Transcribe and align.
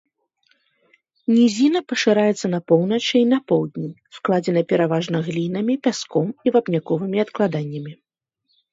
Нізіна 1.37 1.79
пашыраецца 1.93 2.47
на 2.55 2.59
поўначы 2.73 3.15
і 3.21 3.29
на 3.35 3.39
поўдні, 3.53 3.89
складзена 4.21 4.61
пераважна 4.75 5.17
глінамі, 5.31 5.73
пяском 5.89 6.27
і 6.45 6.59
вапняковымі 6.61 7.17
адкладаннямі. 7.29 7.93